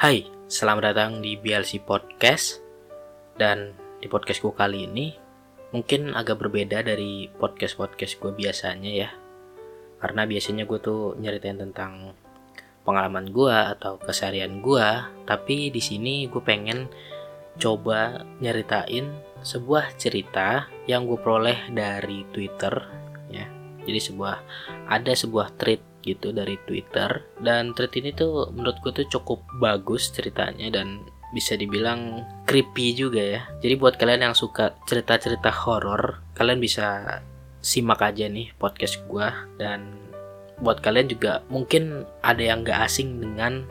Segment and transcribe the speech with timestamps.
[0.00, 2.64] Hai, selamat datang di BLC Podcast.
[3.36, 5.12] Dan di podcastku kali ini
[5.76, 9.12] Mungkin agak berbeda dari podcast-podcast gue biasanya ya.
[10.00, 12.16] Karena biasanya gue tuh nyeritain tentang
[12.80, 14.88] pengalaman gue atau keseharian gue
[15.28, 16.88] Tapi di sini gue pengen
[17.60, 19.04] coba nyeritain
[19.44, 22.72] sebuah cerita yang gue peroleh dari Twitter
[23.28, 23.44] ya.
[23.84, 24.36] Jadi sebuah
[24.88, 30.12] ada sebuah tweet gitu dari Twitter dan tweet ini tuh menurut gue tuh cukup bagus
[30.12, 33.42] ceritanya dan bisa dibilang creepy juga ya.
[33.62, 37.18] Jadi buat kalian yang suka cerita-cerita horor, kalian bisa
[37.62, 39.28] simak aja nih podcast gue
[39.60, 39.94] dan
[40.60, 43.64] buat kalian juga mungkin ada yang gak asing dengan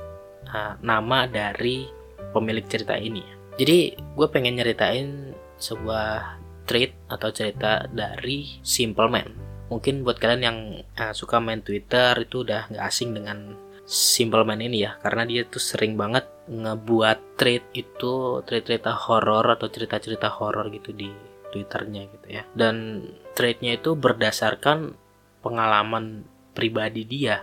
[0.49, 1.85] uh, nama dari
[2.33, 3.21] pemilik cerita ini.
[3.59, 10.59] Jadi gue pengen nyeritain sebuah tweet atau cerita dari Simple Man mungkin buat kalian yang
[10.97, 13.55] uh, suka main Twitter itu udah nggak asing dengan
[13.89, 14.97] Simple Man ini ya.
[15.01, 21.09] Karena dia tuh sering banget ngebuat tweet itu cerita-cerita horor atau cerita-cerita horor gitu di
[21.49, 22.45] Twitternya gitu ya.
[22.53, 23.01] Dan
[23.33, 24.93] tweetnya itu berdasarkan
[25.41, 26.21] pengalaman
[26.53, 27.41] pribadi dia.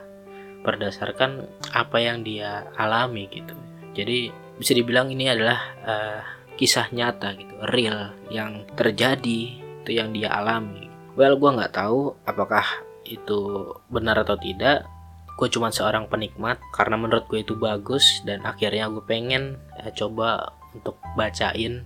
[0.62, 3.54] Berdasarkan apa yang dia alami gitu.
[3.98, 6.20] Jadi bisa dibilang ini adalah uh,
[6.54, 7.54] kisah nyata gitu.
[7.66, 9.40] Real yang terjadi
[9.82, 12.64] itu yang dia alami well gue nggak tahu apakah
[13.08, 14.84] itu benar atau tidak.
[15.36, 20.56] Gue cuma seorang penikmat karena menurut gue itu bagus dan akhirnya gue pengen ya, coba
[20.72, 21.84] untuk bacain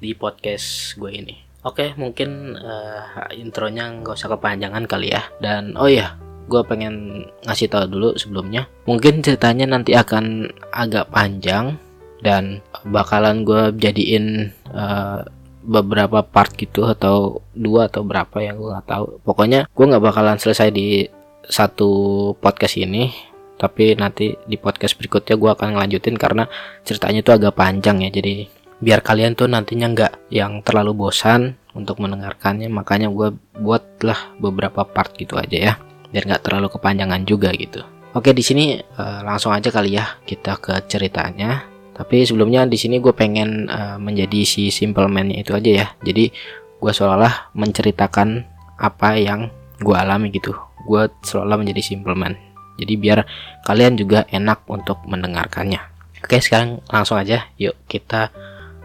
[0.00, 1.36] di podcast gue ini.
[1.66, 5.24] Oke mungkin uh, intronya nggak usah kepanjangan kali ya.
[5.40, 6.16] Dan oh ya
[6.46, 8.64] gue pengen ngasih tahu dulu sebelumnya.
[8.88, 11.76] Mungkin ceritanya nanti akan agak panjang
[12.24, 15.20] dan bakalan gue jadiin uh,
[15.66, 19.06] beberapa part gitu atau dua atau berapa yang gue nggak tahu.
[19.26, 21.10] Pokoknya gue nggak bakalan selesai di
[21.46, 21.90] satu
[22.38, 23.10] podcast ini
[23.56, 26.44] tapi nanti di podcast berikutnya gue akan ngelanjutin karena
[26.86, 28.10] ceritanya itu agak panjang ya.
[28.14, 28.46] Jadi
[28.78, 35.12] biar kalian tuh nantinya nggak yang terlalu bosan untuk mendengarkannya makanya gue buatlah beberapa part
[35.16, 35.74] gitu aja ya
[36.12, 37.82] biar nggak terlalu kepanjangan juga gitu.
[38.16, 43.00] Oke di sini uh, langsung aja kali ya kita ke ceritanya tapi sebelumnya di sini
[43.00, 45.86] gue pengen uh, menjadi si simple man itu aja ya.
[46.04, 46.28] Jadi
[46.76, 48.44] gue seolah menceritakan
[48.76, 49.48] apa yang
[49.80, 50.52] gue alami gitu.
[50.84, 52.36] Gue seolah menjadi simple man.
[52.76, 53.24] Jadi biar
[53.64, 55.80] kalian juga enak untuk mendengarkannya.
[56.20, 58.28] Oke sekarang langsung aja yuk kita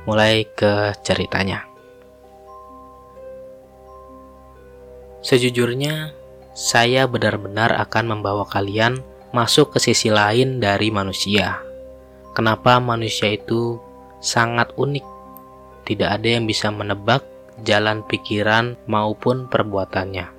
[0.07, 1.67] mulai ke ceritanya.
[5.21, 6.15] Sejujurnya,
[6.57, 9.03] saya benar-benar akan membawa kalian
[9.35, 11.61] masuk ke sisi lain dari manusia
[12.31, 13.75] Kenapa manusia itu
[14.23, 15.05] sangat unik?
[15.83, 17.25] Tidak ada yang bisa menebak
[17.67, 20.31] jalan pikiran maupun perbuatannya.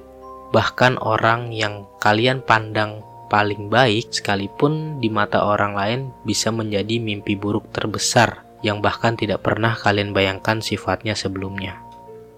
[0.53, 7.33] Bahkan orang yang kalian pandang paling baik sekalipun di mata orang lain bisa menjadi mimpi
[7.33, 11.81] buruk terbesar yang bahkan tidak pernah kalian bayangkan sifatnya sebelumnya.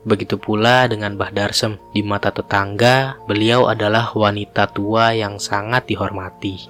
[0.04, 6.68] Begitu pula dengan Bah Darsem, di mata tetangga, beliau adalah wanita tua yang sangat dihormati,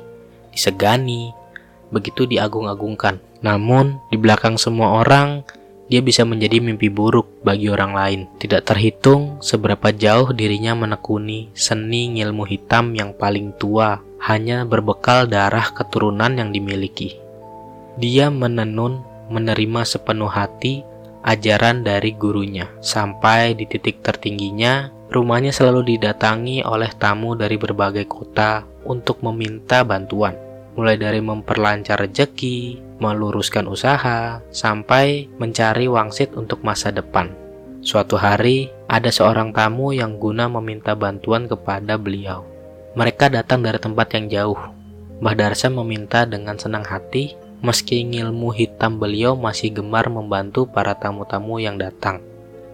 [0.55, 1.34] disegani,
[1.94, 3.22] begitu diagung-agungkan.
[3.47, 5.47] Namun, di belakang semua orang,
[5.87, 8.21] dia bisa menjadi mimpi buruk bagi orang lain.
[8.41, 15.71] Tidak terhitung seberapa jauh dirinya menekuni seni ilmu hitam yang paling tua, hanya berbekal darah
[15.77, 17.21] keturunan yang dimiliki.
[18.00, 20.82] Dia menenun, menerima sepenuh hati
[21.25, 22.69] ajaran dari gurunya.
[22.81, 30.44] Sampai di titik tertingginya, rumahnya selalu didatangi oleh tamu dari berbagai kota untuk meminta bantuan
[30.75, 37.31] mulai dari memperlancar rezeki, meluruskan usaha, sampai mencari wangsit untuk masa depan.
[37.85, 42.43] Suatu hari, ada seorang tamu yang guna meminta bantuan kepada beliau.
[42.97, 44.61] Mereka datang dari tempat yang jauh.
[45.21, 51.61] Mbah Darsa meminta dengan senang hati, meski ilmu hitam beliau masih gemar membantu para tamu-tamu
[51.61, 52.25] yang datang.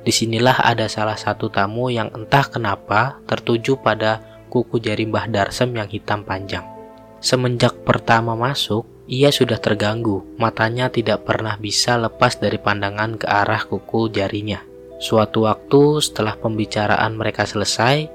[0.01, 5.77] Di sinilah ada salah satu tamu yang entah kenapa tertuju pada kuku jari Mbah Darsem
[5.77, 6.80] yang hitam panjang.
[7.21, 10.25] Semenjak pertama masuk, ia sudah terganggu.
[10.41, 14.65] Matanya tidak pernah bisa lepas dari pandangan ke arah kuku jarinya.
[15.01, 18.09] Suatu waktu setelah pembicaraan mereka selesai,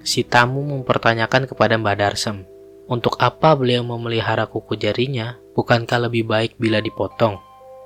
[0.00, 2.48] si tamu mempertanyakan kepada Mbak Darsem,
[2.88, 5.36] untuk apa beliau memelihara kuku jarinya?
[5.52, 7.36] Bukankah lebih baik bila dipotong?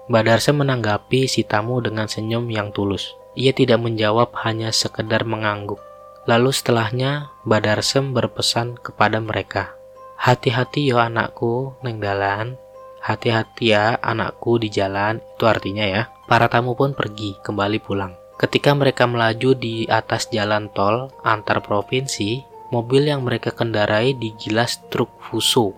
[0.07, 3.11] Mbak Darsem menanggapi si tamu dengan senyum yang tulus.
[3.35, 5.83] Ia tidak menjawab hanya sekedar mengangguk.
[6.31, 9.75] Lalu setelahnya, Mbak Darsem berpesan kepada mereka,
[10.23, 12.55] Hati-hati yo anakku neng dalan.
[13.03, 15.19] Hati-hati ya anakku di jalan.
[15.19, 16.15] Itu artinya ya.
[16.31, 18.15] Para tamu pun pergi kembali pulang.
[18.39, 22.39] Ketika mereka melaju di atas jalan tol antar provinsi,
[22.71, 25.75] mobil yang mereka kendarai digilas truk Fuso.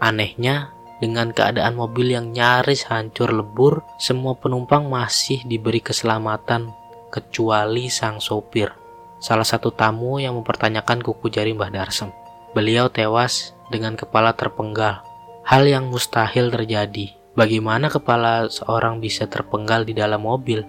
[0.00, 0.72] Anehnya,
[1.04, 6.72] dengan keadaan mobil yang nyaris hancur lebur, semua penumpang masih diberi keselamatan
[7.12, 8.72] kecuali sang sopir.
[9.20, 12.08] Salah satu tamu yang mempertanyakan kuku jari Mbah Darsem.
[12.52, 15.00] Beliau tewas dengan kepala terpenggal.
[15.48, 17.16] Hal yang mustahil terjadi.
[17.32, 20.60] Bagaimana kepala seorang bisa terpenggal di dalam mobil?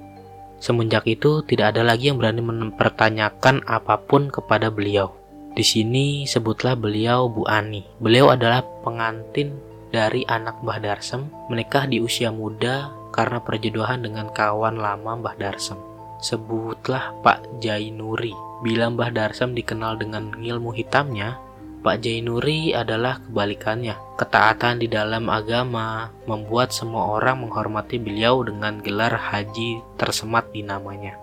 [0.64, 5.12] Semenjak itu tidak ada lagi yang berani mempertanyakan apa pun kepada beliau.
[5.54, 7.84] Di sini sebutlah beliau Bu Ani.
[8.00, 9.54] Beliau adalah pengantin
[9.94, 15.78] dari anak Mbah Darsem menikah di usia muda karena perjodohan dengan kawan lama Mbah Darsem.
[16.24, 18.34] Sebutlah Pak Jainuri.
[18.66, 21.38] Bila Mbah Darsem dikenal dengan ilmu hitamnya,
[21.84, 24.16] Pak Jainuri adalah kebalikannya.
[24.16, 31.20] Ketaatan di dalam agama membuat semua orang menghormati beliau dengan gelar haji tersemat di namanya.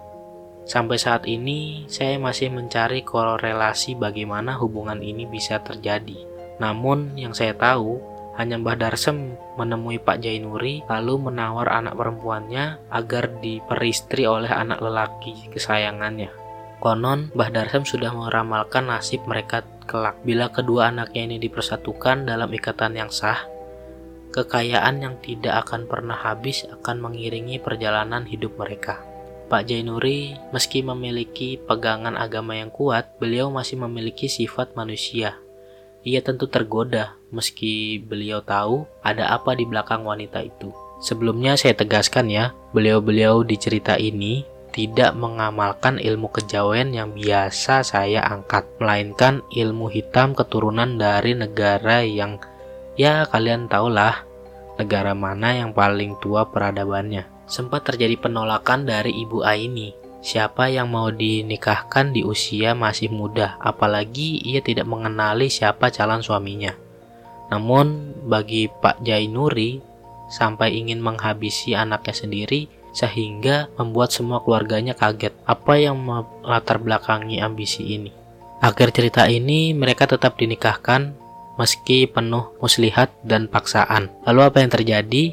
[0.68, 6.28] Sampai saat ini, saya masih mencari korelasi bagaimana hubungan ini bisa terjadi.
[6.60, 7.96] Namun, yang saya tahu,
[8.36, 15.48] hanya Mbah Darsem menemui Pak Jainuri lalu menawar anak perempuannya agar diperistri oleh anak lelaki
[15.48, 16.28] kesayangannya.
[16.84, 22.94] Konon, Mbah Darsem sudah meramalkan nasib mereka kelak bila kedua anaknya ini dipersatukan dalam ikatan
[22.94, 23.42] yang sah.
[24.30, 29.02] Kekayaan yang tidak akan pernah habis akan mengiringi perjalanan hidup mereka.
[29.50, 35.34] Pak Jainuri, meski memiliki pegangan agama yang kuat, beliau masih memiliki sifat manusia
[36.00, 40.72] ia tentu tergoda meski beliau tahu ada apa di belakang wanita itu.
[41.00, 44.44] Sebelumnya saya tegaskan ya, beliau-beliau di cerita ini
[44.80, 52.40] tidak mengamalkan ilmu kejawen yang biasa saya angkat, melainkan ilmu hitam keturunan dari negara yang
[52.96, 54.24] ya kalian tahulah
[54.80, 57.28] negara mana yang paling tua peradabannya.
[57.44, 64.36] Sempat terjadi penolakan dari Ibu Aini Siapa yang mau dinikahkan di usia masih muda, apalagi
[64.44, 66.76] ia tidak mengenali siapa calon suaminya.
[67.48, 69.80] Namun, bagi Pak Jainuri,
[70.28, 75.34] sampai ingin menghabisi anaknya sendiri, sehingga membuat semua keluarganya kaget.
[75.46, 78.10] Apa yang melatar belakangi ambisi ini?
[78.60, 81.16] Akhir cerita ini, mereka tetap dinikahkan
[81.56, 84.12] meski penuh muslihat dan paksaan.
[84.24, 85.24] Lalu apa yang terjadi?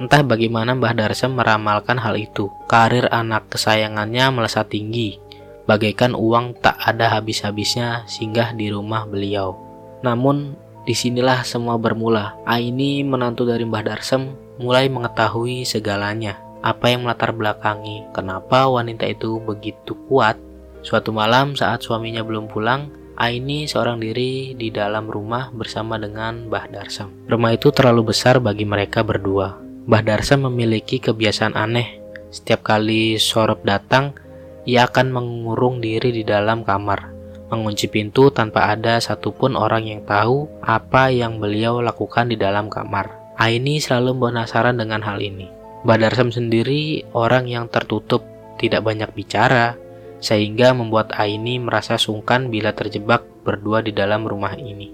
[0.00, 2.48] Entah bagaimana Mbah Darsem meramalkan hal itu.
[2.68, 5.20] Karir anak kesayangannya melesat tinggi,
[5.68, 9.60] bagaikan uang tak ada habis-habisnya singgah di rumah beliau.
[10.00, 10.56] Namun,
[10.88, 12.40] di sinilah semua bermula.
[12.48, 16.40] Aini, menantu dari Mbah Darsem, mulai mengetahui segalanya.
[16.60, 20.36] Apa yang melatar belakangi, kenapa wanita itu begitu kuat.
[20.84, 26.72] Suatu malam saat suaminya belum pulang, Aini seorang diri di dalam rumah bersama dengan Mbah
[26.72, 27.28] Darsem.
[27.28, 29.60] Rumah itu terlalu besar bagi mereka berdua.
[29.84, 32.00] Mbah Darsa memiliki kebiasaan aneh.
[32.32, 34.16] Setiap kali sorop datang,
[34.64, 37.12] ia akan mengurung diri di dalam kamar,
[37.52, 43.36] mengunci pintu tanpa ada satupun orang yang tahu apa yang beliau lakukan di dalam kamar.
[43.36, 45.59] Aini selalu penasaran dengan hal ini.
[45.80, 48.20] Mbah Darsam sendiri orang yang tertutup,
[48.60, 49.80] tidak banyak bicara,
[50.20, 54.92] sehingga membuat Aini merasa sungkan bila terjebak berdua di dalam rumah ini.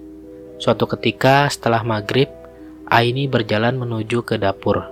[0.62, 2.30] Suatu ketika setelah maghrib,
[2.86, 4.86] Aini berjalan menuju ke dapur.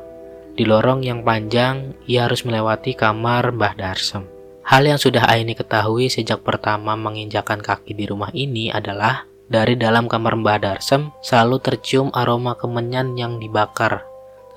[0.59, 4.27] Di lorong yang panjang, ia harus melewati kamar Mbah Darsem.
[4.67, 10.11] Hal yang sudah Aini ketahui sejak pertama menginjakan kaki di rumah ini adalah dari dalam
[10.11, 14.14] kamar Mbah Darsem selalu tercium aroma kemenyan yang dibakar.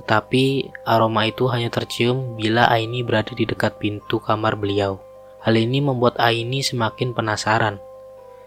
[0.08, 5.04] Tetapi aroma itu hanya tercium bila Aini berada di dekat pintu kamar beliau.
[5.44, 7.84] Hal ini membuat Aini semakin penasaran.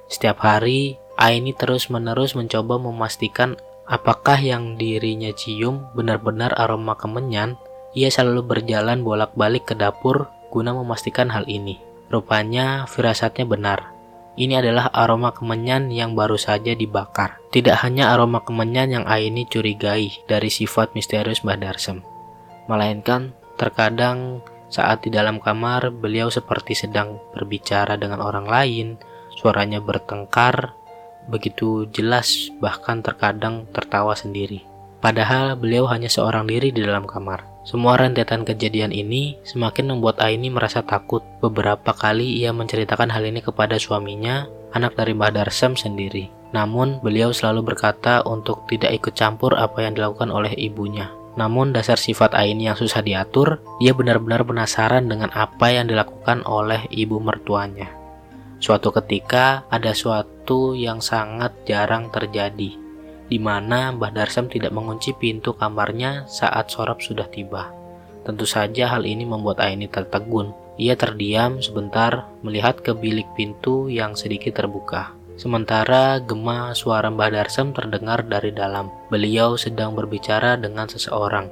[0.08, 7.60] Setiap hari, Aini terus-menerus mencoba memastikan Apakah yang dirinya cium benar-benar aroma kemenyan?
[7.92, 11.76] Ia selalu berjalan bolak-balik ke dapur guna memastikan hal ini.
[12.08, 13.99] Rupanya firasatnya benar.
[14.40, 17.36] Ini adalah aroma kemenyan yang baru saja dibakar.
[17.52, 22.00] Tidak hanya aroma kemenyan yang Aini curigai dari sifat misterius Mbah Darsem,
[22.64, 24.40] melainkan terkadang
[24.72, 28.86] saat di dalam kamar beliau seperti sedang berbicara dengan orang lain,
[29.36, 30.72] suaranya bertengkar
[31.28, 34.64] begitu jelas bahkan terkadang tertawa sendiri.
[35.04, 37.59] Padahal beliau hanya seorang diri di dalam kamar.
[37.70, 41.22] Semua rentetan kejadian ini semakin membuat Aini merasa takut.
[41.38, 46.26] Beberapa kali ia menceritakan hal ini kepada suaminya, anak dari Mbah Darsem sendiri.
[46.50, 51.14] Namun, beliau selalu berkata untuk tidak ikut campur apa yang dilakukan oleh ibunya.
[51.38, 56.90] Namun dasar sifat Aini yang susah diatur, ia benar-benar penasaran dengan apa yang dilakukan oleh
[56.90, 57.86] ibu mertuanya.
[58.58, 62.74] Suatu ketika ada suatu yang sangat jarang terjadi,
[63.30, 67.70] di mana Mbah Darsam tidak mengunci pintu kamarnya saat sorab sudah tiba.
[68.26, 70.52] Tentu saja hal ini membuat Aini tertegun.
[70.76, 75.14] Ia terdiam sebentar melihat ke bilik pintu yang sedikit terbuka.
[75.38, 78.92] Sementara gema suara Mbah Darsem terdengar dari dalam.
[79.08, 81.48] Beliau sedang berbicara dengan seseorang.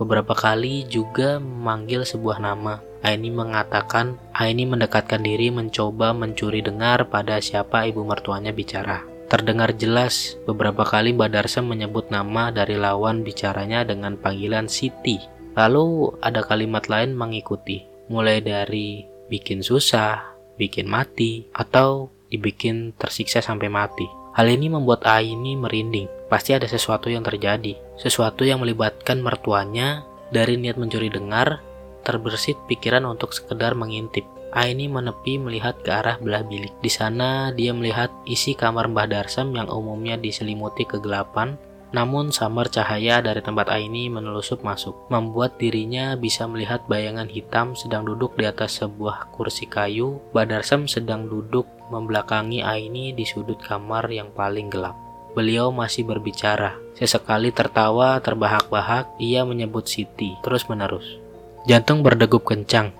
[0.00, 2.82] Beberapa kali juga memanggil sebuah nama.
[2.98, 9.17] Aini mengatakan Aini mendekatkan diri mencoba mencuri dengar pada siapa ibu mertuanya bicara.
[9.28, 15.20] Terdengar jelas beberapa kali Mbak Darsem menyebut nama dari lawan bicaranya dengan panggilan Siti.
[15.52, 23.68] Lalu ada kalimat lain mengikuti, mulai dari bikin susah, bikin mati, atau dibikin tersiksa sampai
[23.68, 24.08] mati.
[24.32, 26.08] Hal ini membuat Aini merinding.
[26.32, 27.76] Pasti ada sesuatu yang terjadi.
[28.00, 31.60] Sesuatu yang melibatkan mertuanya dari niat mencuri dengar,
[32.00, 34.24] terbersit pikiran untuk sekedar mengintip.
[34.52, 36.72] Aini menepi melihat ke arah belah bilik.
[36.80, 43.24] Di sana dia melihat isi kamar Mbah Darsam yang umumnya diselimuti kegelapan namun samar cahaya
[43.24, 48.84] dari tempat Aini menelusup masuk, membuat dirinya bisa melihat bayangan hitam sedang duduk di atas
[48.84, 50.20] sebuah kursi kayu.
[50.36, 54.96] Badarsem sedang duduk membelakangi Aini di sudut kamar yang paling gelap.
[55.32, 56.76] Beliau masih berbicara.
[56.92, 61.16] Sesekali tertawa terbahak-bahak, ia menyebut Siti terus-menerus.
[61.64, 62.92] Jantung berdegup kencang.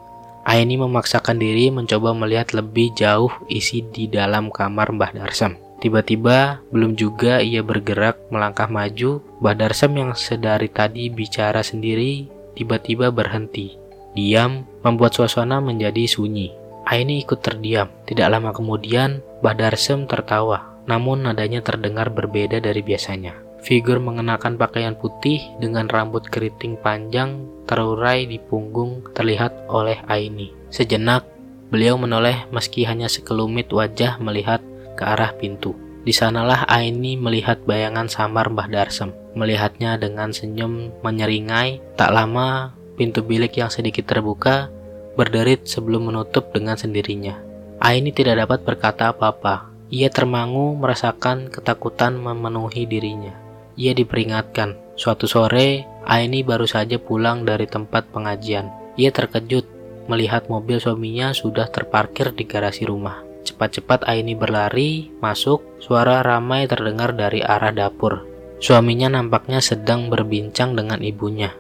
[0.48, 5.60] Aini memaksakan diri mencoba melihat lebih jauh isi di dalam kamar Mbah Darsam.
[5.78, 12.26] Tiba-tiba, belum juga ia bergerak melangkah maju, Badarsam yang sedari tadi bicara sendiri
[12.56, 13.78] tiba-tiba berhenti.
[14.16, 16.50] Diam membuat suasana menjadi sunyi.
[16.88, 17.92] Aini ikut terdiam.
[18.08, 20.80] Tidak lama kemudian, Badarsam tertawa.
[20.88, 23.47] Namun nadanya terdengar berbeda dari biasanya.
[23.58, 30.54] Figur mengenakan pakaian putih dengan rambut keriting panjang terurai di punggung terlihat oleh Aini.
[30.70, 31.26] Sejenak,
[31.68, 34.62] beliau menoleh meski hanya sekelumit wajah melihat
[34.94, 35.74] ke arah pintu.
[36.06, 39.12] Di sanalah Aini melihat bayangan samar Mbah Darsem.
[39.36, 44.72] Melihatnya dengan senyum menyeringai, tak lama pintu bilik yang sedikit terbuka
[45.18, 47.36] berderit sebelum menutup dengan sendirinya.
[47.82, 49.70] Aini tidak dapat berkata apa-apa.
[49.90, 53.47] Ia termangu merasakan ketakutan memenuhi dirinya.
[53.78, 54.99] Ia diperingatkan.
[54.99, 58.66] Suatu sore, Aini baru saja pulang dari tempat pengajian.
[58.99, 59.78] Ia terkejut
[60.11, 63.23] melihat mobil suaminya sudah terparkir di garasi rumah.
[63.47, 68.26] Cepat-cepat Aini berlari, masuk, suara ramai terdengar dari arah dapur.
[68.58, 71.54] Suaminya nampaknya sedang berbincang dengan ibunya.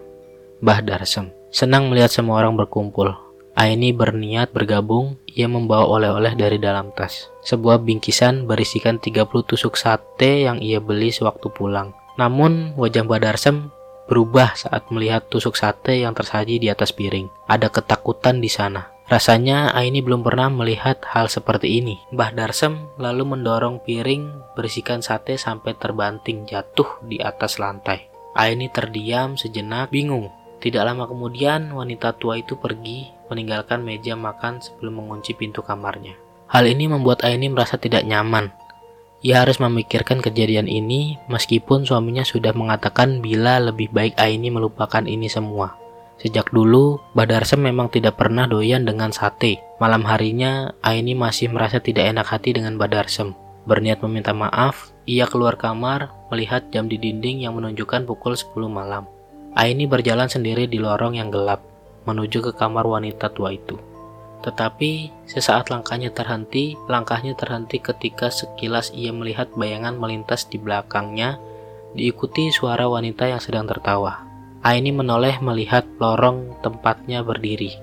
[0.58, 3.14] Bah Darsem, senang melihat semua orang berkumpul.
[3.54, 7.30] Aini berniat bergabung, ia membawa oleh-oleh dari dalam tas.
[7.46, 11.94] Sebuah bingkisan berisikan 30 tusuk sate yang ia beli sewaktu pulang.
[12.18, 13.70] Namun, wajah Mbah Darsem
[14.10, 17.30] berubah saat melihat tusuk sate yang tersaji di atas piring.
[17.46, 18.90] Ada ketakutan di sana.
[19.08, 21.96] Rasanya Aini belum pernah melihat hal seperti ini.
[22.12, 28.10] Mbah Darsem lalu mendorong piring berisikan sate sampai terbanting jatuh di atas lantai.
[28.36, 30.28] Aini terdiam sejenak, bingung.
[30.58, 36.18] Tidak lama kemudian wanita tua itu pergi meninggalkan meja makan sebelum mengunci pintu kamarnya.
[36.50, 38.50] Hal ini membuat Aini merasa tidak nyaman.
[39.18, 45.26] Ia harus memikirkan kejadian ini meskipun suaminya sudah mengatakan bila lebih baik Aini melupakan ini
[45.26, 45.74] semua.
[46.22, 49.58] Sejak dulu, Badarsem memang tidak pernah doyan dengan sate.
[49.82, 53.34] Malam harinya, Aini masih merasa tidak enak hati dengan Badarsem.
[53.66, 59.06] Berniat meminta maaf, ia keluar kamar melihat jam di dinding yang menunjukkan pukul 10 malam.
[59.58, 61.62] Aini berjalan sendiri di lorong yang gelap,
[62.06, 63.78] menuju ke kamar wanita tua itu.
[64.42, 71.42] Tetapi sesaat langkahnya terhenti, langkahnya terhenti ketika sekilas ia melihat bayangan melintas di belakangnya,
[71.92, 74.22] diikuti suara wanita yang sedang tertawa.
[74.62, 77.74] Aini menoleh melihat lorong tempatnya berdiri.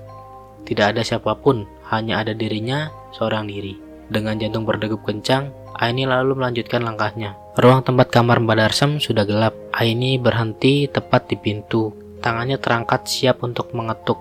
[0.66, 3.78] Tidak ada siapa pun, hanya ada dirinya seorang diri.
[4.06, 7.36] Dengan jantung berdegup kencang, Aini lalu melanjutkan langkahnya.
[7.60, 9.52] Ruang tempat kamar Mbak Darsem sudah gelap.
[9.76, 11.92] Aini berhenti tepat di pintu.
[12.24, 14.16] Tangannya terangkat siap untuk mengetuk.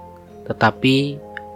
[0.51, 1.15] Tetapi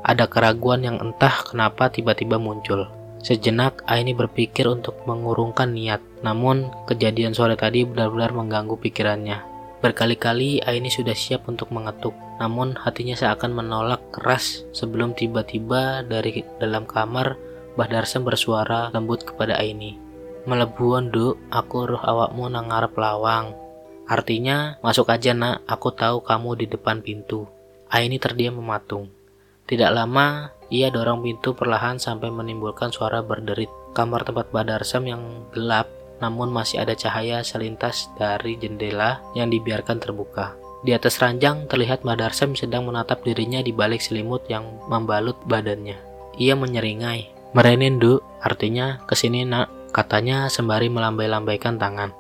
[0.10, 2.90] ada keraguan yang entah kenapa tiba-tiba muncul.
[3.22, 6.02] Sejenak Aini berpikir untuk mengurungkan niat.
[6.26, 9.46] Namun kejadian sore tadi benar-benar mengganggu pikirannya.
[9.86, 12.12] Berkali-kali Aini sudah siap untuk mengetuk,
[12.42, 17.38] namun hatinya seakan menolak keras sebelum tiba-tiba dari dalam kamar
[17.78, 19.96] Mbah Darsem bersuara lembut kepada Aini.
[20.44, 23.56] Melebuan duk, aku roh awakmu nang ngarep lawang.
[24.10, 27.48] Artinya, masuk aja nak, aku tahu kamu di depan pintu.
[27.88, 29.19] Aini terdiam mematung.
[29.70, 33.70] Tidak lama, ia dorong pintu perlahan sampai menimbulkan suara berderit.
[33.94, 35.22] Kamar tempat Badarsam yang
[35.54, 35.86] gelap
[36.20, 40.58] namun masih ada cahaya selintas dari jendela yang dibiarkan terbuka.
[40.84, 45.96] Di atas ranjang terlihat Madarsem sedang menatap dirinya di balik selimut yang membalut badannya.
[46.40, 52.14] Ia menyeringai, Merenin du, artinya ke sini nak, katanya sembari melambai-lambaikan tangan.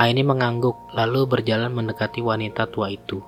[0.00, 3.20] Aini mengangguk, lalu berjalan mendekati wanita tua itu.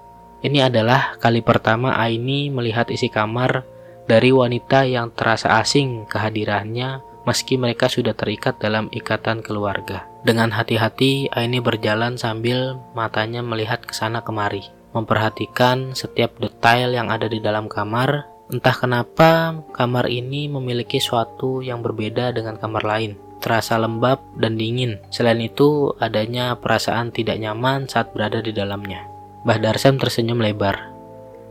[0.44, 3.64] Ini adalah kali pertama Aini melihat isi kamar
[4.04, 10.04] dari wanita yang terasa asing kehadirannya meski mereka sudah terikat dalam ikatan keluarga.
[10.20, 17.24] Dengan hati-hati, Aini berjalan sambil matanya melihat ke sana kemari, memperhatikan setiap detail yang ada
[17.24, 18.28] di dalam kamar.
[18.52, 24.96] Entah kenapa, kamar ini memiliki suatu yang berbeda dengan kamar lain terasa lembab dan dingin.
[25.12, 29.13] Selain itu, adanya perasaan tidak nyaman saat berada di dalamnya.
[29.44, 30.88] Mbah Darsem tersenyum lebar.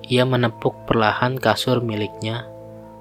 [0.09, 2.50] Ia menepuk perlahan kasur miliknya,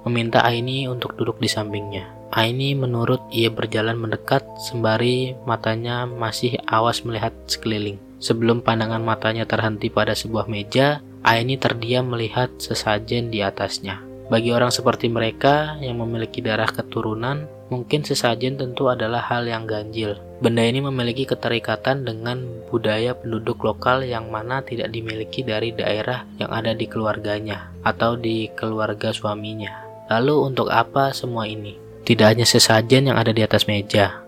[0.05, 2.13] meminta Aini untuk duduk di sampingnya.
[2.29, 7.97] Aini menurut ia berjalan mendekat sembari matanya masih awas melihat sekeliling.
[8.21, 14.12] Sebelum pandangan matanya terhenti pada sebuah meja, Aini terdiam melihat sesajen di atasnya.
[14.33, 20.17] Bagi orang seperti mereka yang memiliki darah keturunan, mungkin sesajen tentu adalah hal yang ganjil.
[20.41, 22.41] Benda ini memiliki keterikatan dengan
[22.73, 28.49] budaya penduduk lokal yang mana tidak dimiliki dari daerah yang ada di keluarganya atau di
[28.57, 29.85] keluarga suaminya.
[30.09, 31.77] Lalu untuk apa semua ini?
[32.01, 34.25] Tidak hanya sesajen yang ada di atas meja,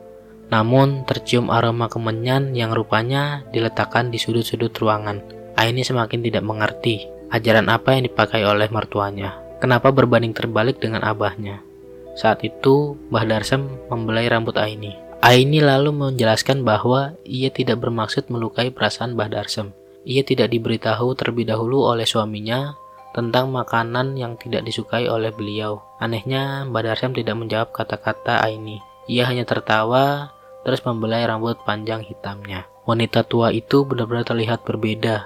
[0.53, 5.25] namun tercium aroma kemenyan yang rupanya diletakkan di sudut-sudut ruangan.
[5.57, 9.44] Aini semakin tidak mengerti ajaran apa yang dipakai oleh mertuanya.
[9.65, 11.57] Kenapa berbanding terbalik dengan abahnya?
[12.13, 14.93] Saat itu, Mbah Darsem membelai rambut Aini.
[15.25, 19.73] Aini lalu menjelaskan bahwa ia tidak bermaksud melukai perasaan Mbah Darsem.
[20.05, 22.77] Ia tidak diberitahu terlebih dahulu oleh suaminya
[23.17, 25.81] tentang makanan yang tidak disukai oleh beliau.
[25.97, 28.77] Anehnya, Mbah Darsem tidak menjawab kata-kata Aini.
[29.09, 30.29] Ia hanya tertawa,
[30.61, 32.69] terus membelai rambut panjang hitamnya.
[32.85, 35.25] Wanita tua itu benar-benar terlihat berbeda.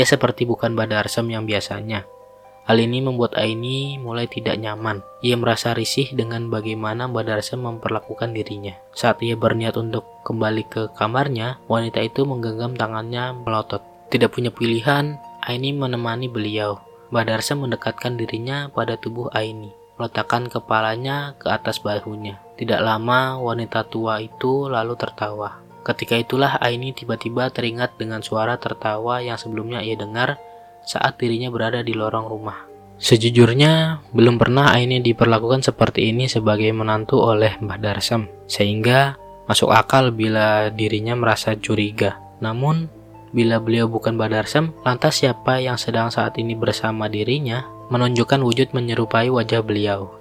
[0.00, 2.15] Ia seperti bukan Mbah Darsem yang biasanya.
[2.66, 4.98] Hal ini membuat Aini mulai tidak nyaman.
[5.22, 8.74] Ia merasa risih dengan bagaimana Mbak Darsa memperlakukan dirinya.
[8.90, 13.86] Saat ia berniat untuk kembali ke kamarnya, wanita itu menggenggam tangannya melotot.
[14.10, 15.14] Tidak punya pilihan,
[15.46, 16.82] Aini menemani beliau.
[17.14, 22.42] Mbak Darsa mendekatkan dirinya pada tubuh Aini, meletakkan kepalanya ke atas bahunya.
[22.58, 25.62] Tidak lama, wanita tua itu lalu tertawa.
[25.86, 30.34] Ketika itulah Aini tiba-tiba teringat dengan suara tertawa yang sebelumnya ia dengar
[30.86, 32.58] saat dirinya berada di lorong rumah.
[32.96, 40.16] Sejujurnya, belum pernah Aini diperlakukan seperti ini sebagai menantu oleh Mbah Darsam, sehingga masuk akal
[40.16, 42.16] bila dirinya merasa curiga.
[42.40, 42.88] Namun,
[43.36, 48.72] bila beliau bukan Mbah Darsam, lantas siapa yang sedang saat ini bersama dirinya menunjukkan wujud
[48.72, 50.16] menyerupai wajah beliau.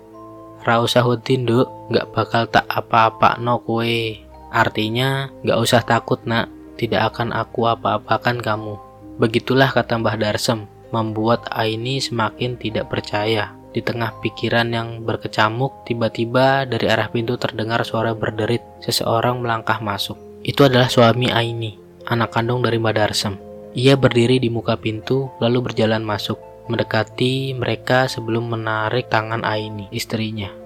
[0.68, 4.20] Rausahuddin duk, gak bakal tak apa-apa no kue.
[4.52, 8.76] Artinya, gak usah takut nak, tidak akan aku apa-apakan kamu.
[9.16, 13.56] Begitulah kata Mbah Darsem, membuat Aini semakin tidak percaya.
[13.72, 18.64] Di tengah pikiran yang berkecamuk, tiba-tiba dari arah pintu terdengar suara berderit.
[18.84, 20.20] Seseorang melangkah masuk.
[20.44, 23.40] Itu adalah suami Aini, anak kandung dari Mbah Darsem.
[23.76, 26.40] Ia berdiri di muka pintu, lalu berjalan masuk,
[26.72, 30.65] mendekati mereka sebelum menarik tangan Aini, istrinya.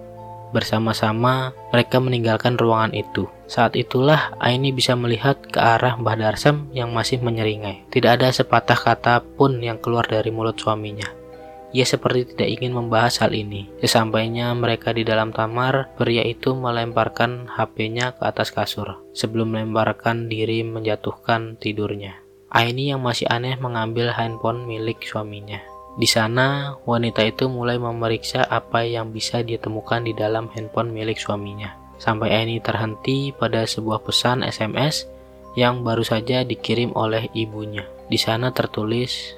[0.49, 3.29] Bersama-sama, mereka meninggalkan ruangan itu.
[3.45, 7.85] Saat itulah Aini bisa melihat ke arah Mbah Darsem yang masih menyeringai.
[7.93, 11.19] Tidak ada sepatah kata pun yang keluar dari mulut suaminya.
[11.69, 13.69] Ia seperti tidak ingin membahas hal ini.
[13.77, 20.65] Sesampainya mereka di dalam kamar, pria itu melemparkan HP-nya ke atas kasur sebelum melemparkan diri
[20.65, 22.17] menjatuhkan tidurnya.
[22.49, 25.61] Aini yang masih aneh mengambil handphone milik suaminya.
[25.97, 31.73] Di sana, wanita itu mulai memeriksa apa yang bisa ditemukan di dalam handphone milik suaminya.
[31.99, 35.09] Sampai Aini terhenti pada sebuah pesan SMS
[35.57, 37.83] yang baru saja dikirim oleh ibunya.
[38.07, 39.35] Di sana tertulis,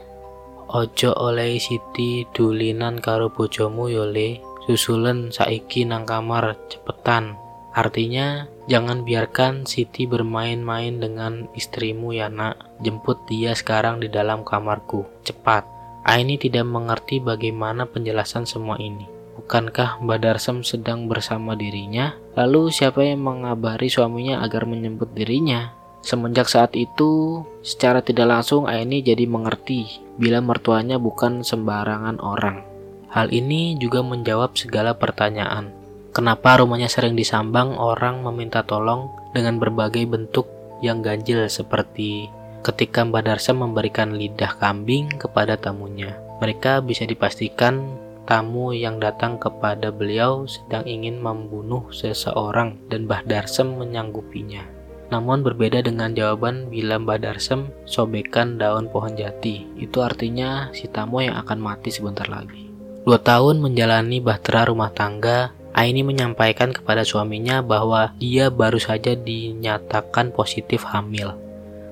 [0.71, 7.35] Ojo oleh Siti dulinan karo bojomu yole, susulen saiki nang kamar cepetan.
[7.75, 12.79] Artinya, jangan biarkan Siti bermain-main dengan istrimu ya nak.
[12.79, 15.80] Jemput dia sekarang di dalam kamarku, cepat.
[16.01, 19.05] Aini tidak mengerti bagaimana penjelasan semua ini.
[19.37, 22.17] Bukankah Mbak Darsem sedang bersama dirinya?
[22.33, 25.77] Lalu siapa yang mengabari suaminya agar menyebut dirinya?
[26.01, 32.65] Semenjak saat itu, secara tidak langsung Aini jadi mengerti bila mertuanya bukan sembarangan orang.
[33.13, 35.69] Hal ini juga menjawab segala pertanyaan.
[36.11, 40.49] Kenapa rumahnya sering disambang orang meminta tolong dengan berbagai bentuk
[40.81, 42.27] yang ganjil seperti
[42.61, 46.17] ketika Mbak Darsa memberikan lidah kambing kepada tamunya.
[46.41, 53.77] Mereka bisa dipastikan tamu yang datang kepada beliau sedang ingin membunuh seseorang dan Mbah Darsem
[53.77, 54.65] menyanggupinya.
[55.11, 59.67] Namun berbeda dengan jawaban bila Mbah Darsem sobekan daun pohon jati.
[59.75, 62.71] Itu artinya si tamu yang akan mati sebentar lagi.
[63.03, 70.35] Dua tahun menjalani bahtera rumah tangga, Aini menyampaikan kepada suaminya bahwa dia baru saja dinyatakan
[70.35, 71.31] positif hamil.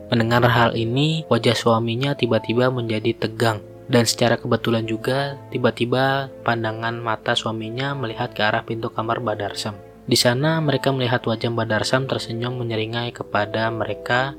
[0.10, 7.34] Mendengar hal ini, wajah suaminya tiba-tiba menjadi tegang dan secara kebetulan juga tiba-tiba pandangan mata
[7.34, 9.74] suaminya melihat ke arah pintu kamar Badarsam.
[10.10, 14.34] Di sana mereka melihat wajah Mbak Darsam tersenyum menyeringai kepada mereka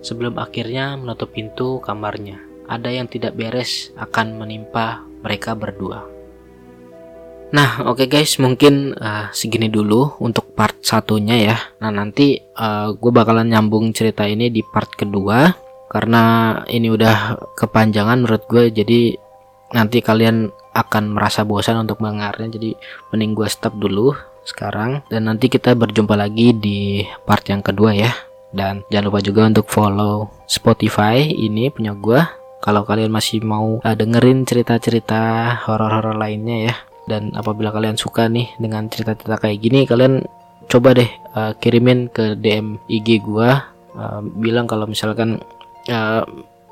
[0.00, 2.40] sebelum akhirnya menutup pintu kamarnya.
[2.64, 6.19] Ada yang tidak beres akan menimpa mereka berdua.
[7.50, 11.56] Nah, oke okay guys, mungkin uh, segini dulu untuk part satunya ya.
[11.82, 15.50] Nah, nanti uh, gue bakalan nyambung cerita ini di part kedua
[15.90, 18.70] karena ini udah kepanjangan menurut gue.
[18.70, 19.18] Jadi
[19.74, 20.46] nanti kalian
[20.78, 22.54] akan merasa bosan untuk mendengarnya.
[22.54, 22.70] Jadi
[23.10, 24.14] mending gue stop dulu
[24.46, 28.14] sekarang dan nanti kita berjumpa lagi di part yang kedua ya.
[28.54, 32.22] Dan jangan lupa juga untuk follow Spotify ini punya gue.
[32.62, 36.76] Kalau kalian masih mau uh, dengerin cerita-cerita horor-horor lainnya ya
[37.10, 40.22] dan apabila kalian suka nih dengan cerita-cerita kayak gini kalian
[40.70, 43.66] coba deh uh, kirimin ke DM IG gua
[43.98, 45.42] uh, bilang kalau misalkan
[45.90, 46.22] uh,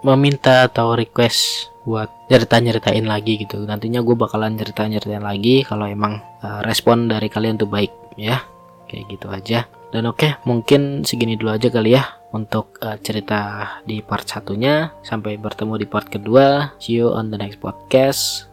[0.06, 3.64] meminta atau request buat cerita-nyeritain lagi gitu.
[3.64, 8.44] Nantinya gue bakalan cerita-nyeritain lagi kalau emang uh, respon dari kalian tuh baik ya.
[8.88, 9.58] Kayak gitu aja.
[9.88, 12.04] Dan oke okay, mungkin segini dulu aja kali ya
[12.36, 14.92] untuk uh, cerita di part satunya.
[15.00, 16.76] Sampai bertemu di part kedua.
[16.76, 18.47] See you on the next podcast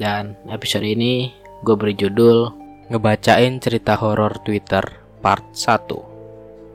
[0.00, 1.28] dan episode ini
[1.60, 2.48] gue beri judul
[2.90, 4.82] Ngebacain cerita horor Twitter
[5.20, 6.09] part 1